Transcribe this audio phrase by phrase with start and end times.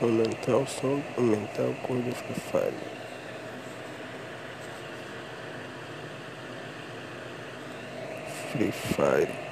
[0.00, 2.72] Aumentar o som, aumentar o cor do Free Fire.
[8.52, 9.47] Free Fire.